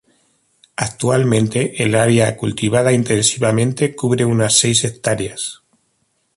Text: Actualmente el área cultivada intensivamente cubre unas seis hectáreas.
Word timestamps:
Actualmente 0.77 1.83
el 1.83 1.93
área 1.93 2.35
cultivada 2.35 2.91
intensivamente 2.91 3.95
cubre 3.95 4.25
unas 4.25 4.57
seis 4.57 4.83
hectáreas. 4.83 5.61